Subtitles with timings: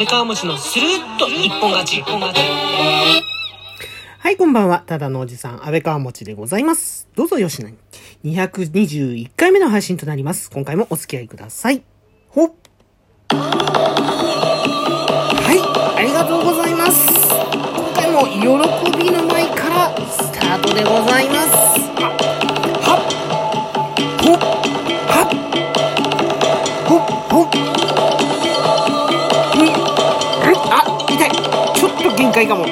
[0.00, 1.98] 安倍川餅のスルッと一本勝ち。
[1.98, 2.40] 一本勝ち。
[4.18, 4.82] はい、こんばんは。
[4.86, 7.06] ただのおじさん、安倍川持でございます。
[7.14, 7.76] どうぞよしなに。
[8.24, 10.50] 221回目の配信となります。
[10.50, 11.82] 今回もお付き合いください。
[12.30, 12.52] ほっ。
[13.28, 13.36] は
[15.52, 17.06] い、ありがとうございます。
[17.28, 21.69] 今回も喜びの舞からスタートでございます。
[32.44, 32.64] っと限界かも。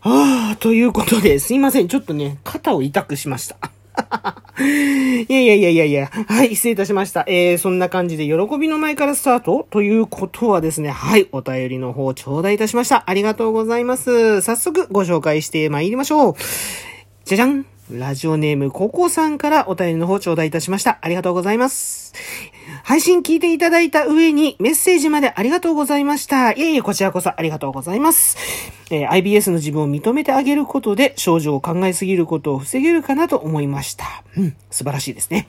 [0.00, 1.88] ああ、ということで、すいません。
[1.88, 3.56] ちょっとね、肩を痛くしました。
[4.58, 6.10] いやいやいやいやいや。
[6.28, 7.24] はい、失礼いたしました。
[7.26, 13.04] えー、そんな感じで、喜びの前からスタートということはですね、はい、お便りの方、頂戴いたしました。
[13.06, 14.40] ありがとうございます。
[14.40, 16.34] 早速、ご紹介して参りましょう。
[17.24, 20.98] じゃじゃんラジオネーム、ココさんからお便りの方頂戴いたしました。
[21.02, 22.14] ありがとうございます。
[22.82, 26.52] 配信聞いていただいた上にメッセージまでありがとうございました。
[26.52, 28.36] いえいえ、こちらこそありがとうございます。
[28.90, 34.04] えー IBS の自分を認めてあげることで症状を考えすぎることを防げるかなと思いました。
[34.36, 35.48] うん、素晴らしいですね。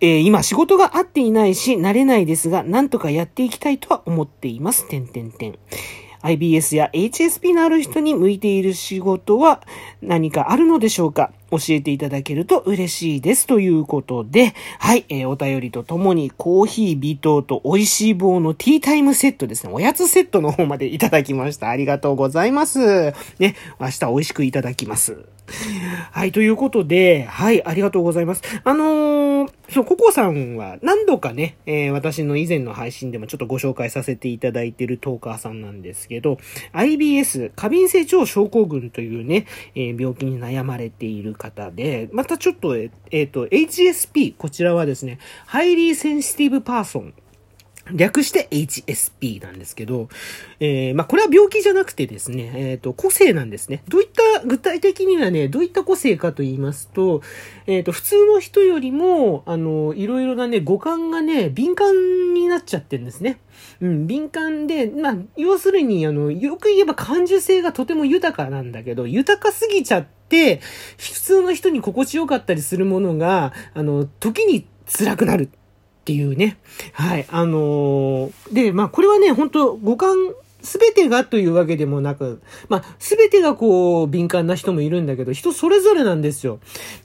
[0.00, 4.88] えー今仕事が合っていないし慣れないですが、なんとかやっていきたいとは思っています。
[4.88, 5.58] てんてんてん。
[6.22, 9.60] IBS や HSP のある人に向いている仕事は
[10.02, 11.32] 何かあるのでしょうか？
[11.50, 13.46] 教えていただけると嬉しいです。
[13.46, 19.72] ということで、はい、えーお便りとともにコーヒー微糖と美味しい棒のティータイムセットですね。
[19.72, 21.68] おやつセットの方までいただきました。
[21.68, 23.12] ありがとうございます。
[23.38, 25.24] ね、明日美味しくいただきます。
[26.12, 28.42] はい、ということで、はい、ありがとうございます。
[28.62, 29.09] あのー
[29.72, 36.38] そう、ココさんは何度かね、えー私の以前の配信でもちょっとご紹介させていただいているトーカーさんなんですけど、
[36.72, 47.14] IBS、過敏性腸症候群というね、えー病気に悩まれている方で、またちょっと、えっ、ーと、HSP、こちらはですね、 Highly Sensitive Person
[47.94, 50.08] 略して HSP なんですけど、
[50.60, 53.82] えー、まあ、これは病気じゃなくてですね、えっ、と、個性なんですね。
[53.88, 57.22] どういった、具体的にはね、どういった個性かと言いますと、
[57.66, 63.40] えっ、と、普通の人よりも、あの、いろいろなね、五感がね、敏感になっちゃってるんですね。
[63.80, 70.60] うん、敏感で、まあ、要するに、あの、よく言えば感受性がとても豊かなんだけど、豊かすぎちゃって、
[70.98, 75.50] 普通の人に心地よかったりするものが、あの、時に辛くなる。
[76.10, 76.56] っていうね。
[76.92, 77.26] はい。
[77.30, 80.16] あのーで、まあ、これはね、本当五感、
[80.60, 86.58] すべてがというわけでもなく、まあ、すべてがこう、敏感な人もいるんだけど、人それぞれなんですよ。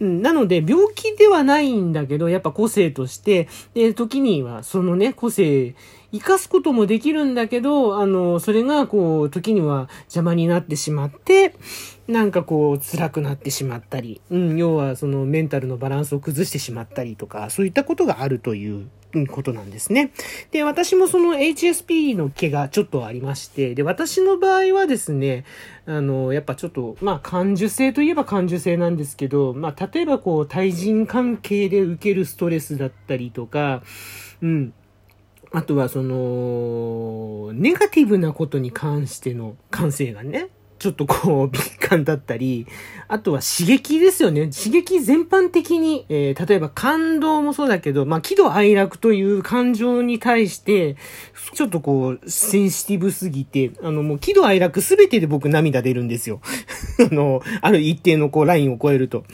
[0.00, 5.74] うん、なので、病気ではないんだけど、やっぱ個性として、で、時にはそのね、個性、
[6.12, 11.54] 生かすこともできるんだけど、あの、それがこう、時には邪魔になってしまって、
[12.06, 18.88] なんかこう、辛くなってしまったり、うん、要はそのメンタルのバランスを崩してしまったりとか、そういったことがあるという
[19.30, 20.12] ことなんですね。
[20.50, 25.44] で、私もその HSP の毛がちょっとありまして、で、私の場合はですね、
[25.86, 33.82] あの、やっぱちょっと、まあ、感受性といえば感受性なんですけど、まあ、例えばこう、対人関係で受けるストレスだったりとか、
[34.42, 34.74] うん、
[35.52, 40.48] あとはその、ネガティブなことに関しての感性がね、
[40.82, 42.66] ちょっとこう、 敏感だったり、
[43.06, 44.48] あとは刺激ですよね。
[44.48, 50.96] 刺激全般的に、えー例えば感動もそうだけど、まあ、喜怒哀楽という感情に対して、
[51.54, 56.40] ちょっとこう、センシティブすぎて、あの、もう喜怒哀楽すべてで僕涙出るんですよ。
[56.98, 59.24] あの、ある一定のこう、ラインを超えると。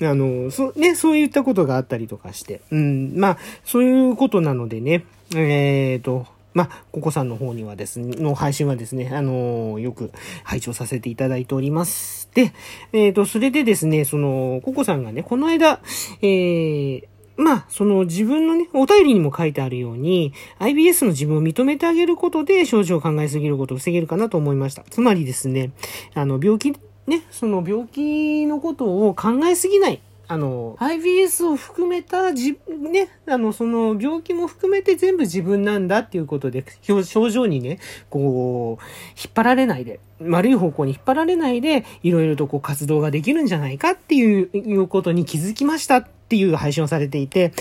[0.00, 2.62] あの、そ、ね、そういったことがあったりとかして。
[2.70, 5.04] うん、まあ、そういうことなのでね、
[5.40, 10.12] えーと、まあ、ココさんの方にはですね、の配信はですね、あのーよく
[10.44, 12.30] 拝聴させていただいております。
[12.32, 12.52] で、
[12.92, 15.80] えっ、と、それでですね、その、ココさんがね、この間、
[16.22, 17.04] えー、
[17.36, 24.84] まあ、その自分のね、お便りにも書いてあるように、IBS の自分を認めてあげることで症状を考えすぎることを防げるかなと思いました。
[24.88, 25.72] つまりですね、
[26.14, 26.72] あの、病気、
[27.06, 30.00] ね、その病気のことを考えすぎない。
[30.34, 37.78] あの、IBS を含めたじ、ね、あの、その病気も含めて全部自分なんだっていうことで、表症状にね、
[38.10, 38.84] こう、
[39.16, 47.52] 引っ張られないで、悪い方向に引っ張られないで、いろいろとこう活動ができるんじゃないかっていういうことに気づきましたっていう配信をされていて、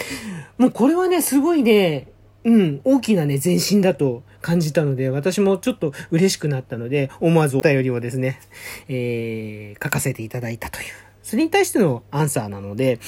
[0.57, 2.07] もうこれはね、すごいね、
[2.43, 8.39] うん、大きなね、前進だと感じたので、私もちょっと嬉しくなったので、思わずお便りをですね、
[8.87, 11.12] えー、書かせていただいたという。
[11.23, 12.99] それに対してのアンサーなので、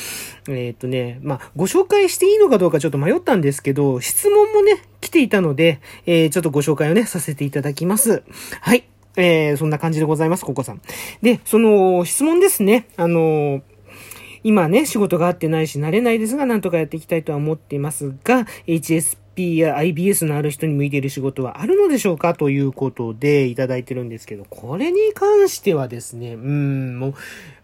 [0.48, 8.24] えーっとね、まあ、ご紹介していいのかどうかちょっと迷ったんですけど、質問もね、来ていたので、えー、ちょっとご紹介をね、させていただきます。
[8.62, 8.86] はい。
[9.18, 10.82] えー、そんな感じでございます、ココさん。
[11.22, 12.88] で、その、質問ですね。
[12.98, 13.62] あの、
[14.44, 19.18] 今ね、仕事があってないし慣れないですが、なんとかやっていきたいとは思っていますが、HSP
[19.58, 22.34] や IBS のある人に向いている仕事はあるのでしょうか？
[22.34, 27.14] ということでいただいてるんですけど、これに関してはですね、うん、もう、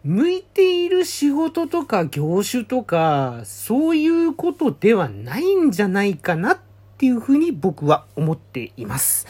[0.04, 6.60] 向いている仕事とか業種とか、そういうことではないんじゃないかなっ
[6.98, 9.28] ていうふうに僕は思っています。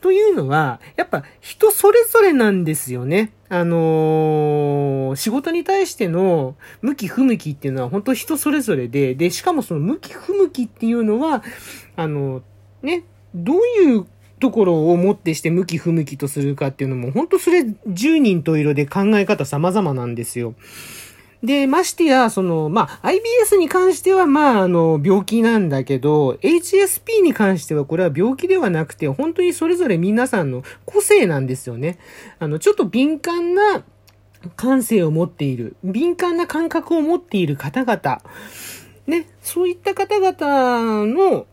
[0.00, 3.32] というのは、やっぱ人それぞれなんですよね。
[3.48, 11.42] あのー、仕事に対しての向き不向きっていうのは本当人それぞれで、で、しかもその向き不向きっていうのは、
[11.96, 12.42] あの、
[12.82, 13.04] ね、
[13.34, 14.06] どういう
[14.38, 20.54] ところをもってして向き不向きとするかっていうのも、本当それ10人と色で考え方様々なんですよ。
[21.42, 31.98] で、ましてや、その、まあ、IBS に関しては、まあ、あの、病気なんだけど、HSP に関しては、これは病気ではなくて、本当にそれぞれ皆さんの個性なんですよね。
[32.38, 33.84] あの、ちょっと敏感な
[34.56, 38.20] 感性を持っている、敏感な感覚を持っている方々、
[39.06, 41.46] ね、そういった方々の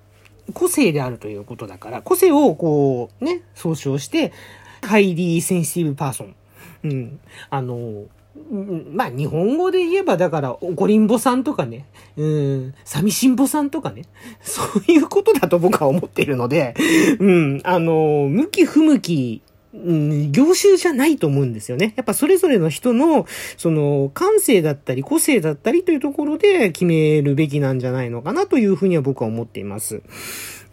[0.54, 4.34] 個性であるということだから、個性をこう、ね、総称して、
[4.82, 6.36] Highly Sensitive Person。
[6.84, 7.20] うん。
[7.50, 8.06] あの、
[8.92, 11.86] まあ、日本語で言えば、だから、おこりんぼさんとかね、
[12.16, 14.04] うん、寂しんぼさんとかね、
[14.42, 16.76] そういうことだと僕は思っているので、
[17.20, 19.42] うん、あの、向き不向き、
[19.74, 21.94] うん、業種じゃないと思うんですよね。
[21.98, 30.02] やっぱそれぞれの人の、その、感性だったり、個性だったりというところで決めるべきなんじゃないのかなというふうには僕は思っています。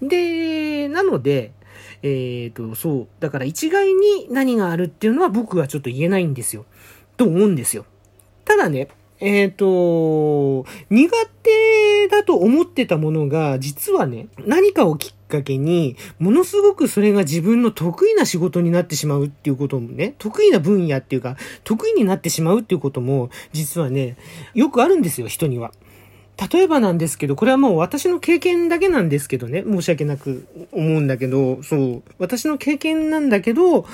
[0.00, 1.52] で、なので、
[2.04, 3.06] えっ、ー、と、そう。
[3.20, 6.66] だから一概に何があるっていうのは僕はちょっと言えないんですよ。
[7.16, 7.84] と思うんですよ。
[8.44, 8.88] ただね、
[9.20, 11.10] えっ、ー、と、苦
[11.42, 24.16] 手だと思ってたものが、実はね、何かをきっかけに、ものすごくそれが自分の得意な仕事になってしまうっていうこともね、得意な分野っていうか、得意になってしまうっていうことも、実はね、
[24.54, 25.72] よくあるんですよ、人には。
[26.52, 33.86] 例えばなんですけど、これはもう私の経験だけなんですけどね、申し訳なく思うんだけど、そう、私の経験なんだけど、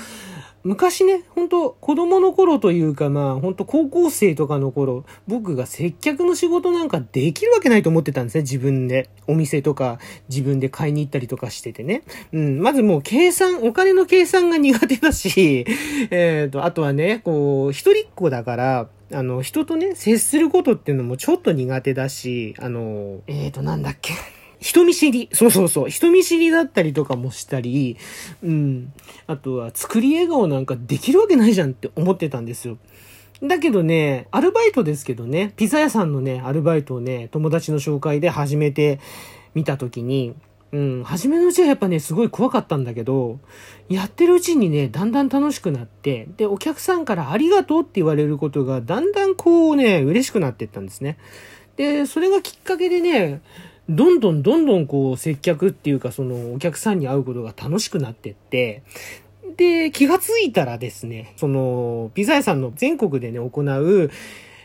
[0.63, 9.09] 昔ね、本当子供の頃というかまあ、本当高校生とかの頃、僕が接客の仕事なんかできるわけないと思ってたんですね、自分で。
[9.27, 9.99] お店とか
[10.29, 12.03] 自分で買いに行ったりとかしててね。
[12.33, 15.65] うん、まずもう計算、お金の計算が苦手だし、
[16.11, 24.13] えっ、ー、と、あとはね、こう、一人っ子だから、あの、人とね、接することっていうのもちょっと苦手だし、あの、えっ、ー、と、なんだっけ。
[24.61, 25.27] 人見知り。
[25.33, 25.89] そうそうそう。
[25.89, 27.97] 人見知りだったりとかもしたり、
[28.43, 28.93] うん。
[29.25, 32.77] あとは、作り笑顔なんかできるわけないじゃんって思ってたんですよ。
[33.43, 38.99] だけどね、アルバイトですけどね、ピザ屋さんのね、アルバイトをね、友達の紹介で始めて
[39.55, 40.35] みたときに、
[40.71, 43.39] うん、初めのうちはやっぱね、すごい怖かったんだけど、
[43.89, 51.17] やってるうちにね、だんだん楽しくなって、で、お客さんからありがとうって言われることが、だんだんこうね、嬉しくなっていったんですね。
[51.77, 53.41] で、それがきっかけでね、
[53.95, 58.83] どんどんどんどんこう接客っていうかそのお客さんに会うことが楽しくなってって、
[59.57, 64.11] で、気がついたらですね、その、ピザ屋さんの全国でね、行う、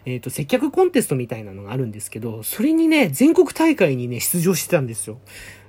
[0.04, 5.18] えっ、ー、と、接客コンテストみたいなのがあるんですけど、それにね、全国大会にね、出場してたんですよ。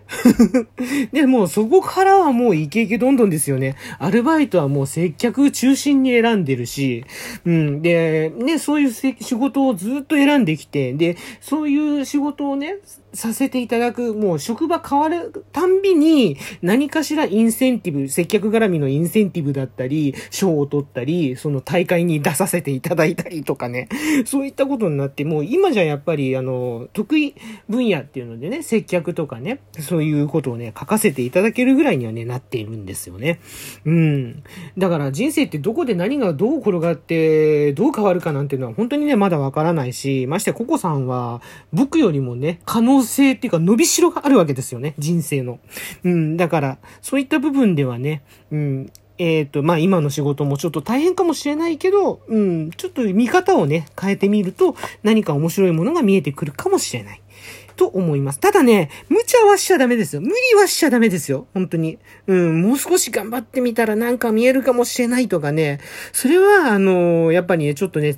[1.11, 3.75] で、もうそこからはもうイケイケどんどんですよね。
[3.99, 7.03] アルバイトはもう接客中心に選んでるし、
[7.45, 7.81] うん。
[7.81, 12.77] で、ね、そういう仕事をずっと選んできて、で、そういう仕事をね、
[13.17, 23.89] させていただく、もう職場変わるたんびに、何かしらインセンティブ、接客絡みのインセンティブだったり、賞を取ったり、その大会に出させていただいたりとかね、
[24.25, 27.33] そういったことになって、もう今じゃやっぱり、あの、得意
[27.67, 33.39] 分野っていうのでね、接客とかね、そういうことをね、書かせていただけるぐらいにはね、なっているんですよね。
[33.83, 34.43] うん。
[34.77, 41.41] だから人生ってどこで何がどう転がって、どう変わるかなんていうのは本当にね、まだわからないし、ましてココさんは、
[41.73, 44.93] 僕よりもね、可能性っていうか伸びしろがあるわけですよね。
[44.99, 45.59] 人生の。
[46.03, 57.21] うん、だから、そういった部分ではね、うん、えっ、ー、と、まあ、今の仕事もちょっと大変かもしれないけど、うん、ちょっと見方をね、変えてみると、何か面白いものが見えてくるかもしれない。
[57.77, 58.39] と思います。
[58.39, 60.21] ただね、無茶はしちゃダメですよ。
[60.21, 61.47] 無理はしちゃダメですよ。
[61.53, 61.99] 本当に。
[62.25, 65.79] うん、もう少し頑張ってみたらなんか見えるかもしれないとかね。
[66.11, 68.17] それは、あのー、やっぱりね、ちょっとね、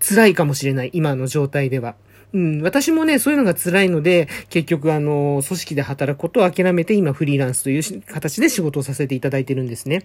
[0.00, 0.90] 辛いかもしれない。
[0.94, 1.96] 今の状態では。
[2.34, 10.04] うん、私もね、そういうのが辛いので、結局あの、組織で働くことを諦めて今フリーランスという形で仕事をさせていただいてるんですね。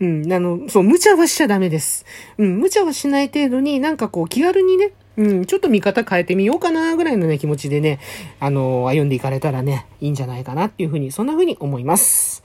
[0.00, 2.04] うん、あの、そう、無茶はしちゃダメです。
[2.38, 8.00] うん、無茶はしない程度になんかこう気軽にね、うん、ちょっと見方変えてみようかな、ぐらいのね、気持ちでね、
[8.40, 12.42] あの、歩んでいかれたらね、いいんじゃないかなっていうふうに、そんなふうに思います。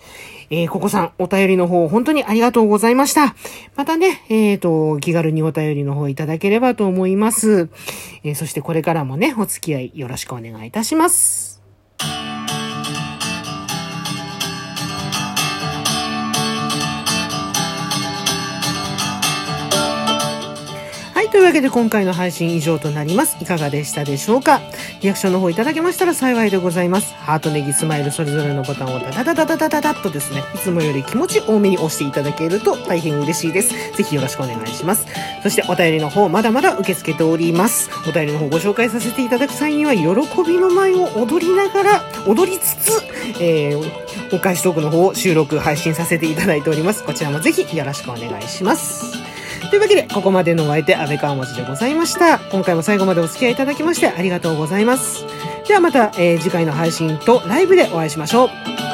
[0.49, 3.35] えー、ここさん、お便りの方、本当にありがとうございました。
[3.75, 7.69] またね、えっ、ー、と、気軽にお便りの方いただければと思います。
[8.23, 11.61] えー、そしてこれからもね、お付き合いよろしくお願いいたします。
[21.37, 23.37] というわけで今回の配信以上となります。
[23.39, 24.59] いかがでしたでしょうか？
[25.01, 27.13] リアクションの方いただけましたら幸いでございます。
[27.13, 33.69] ハート、ネギ、スマイル、それぞれのボタンをダダダダダダダダッとですね、いつもより気持ち多めに押していただけると大変嬉しいです。
[33.95, 35.05] ぜひよろしくお願いします。
[35.43, 37.91] そしてお便りの方まだまだ受け付けております。
[38.09, 40.01] お便りの方ご紹介させていただく際には、喜
[40.43, 42.91] びの舞を踊りながら、踊りつつ、
[43.39, 47.03] えー、お返しトークの方を収録、配信させていただいております。
[47.03, 49.26] こちらもぜひよろしくお願いします。
[49.69, 52.39] というわけで、ここまでのお相手、安倍川文字でございました。
[52.51, 55.25] 今回も最後までお付き合いいただきましてありがとうございます。
[55.67, 58.86] ではまた、えー、次回の配信とライブでお会いしましょう。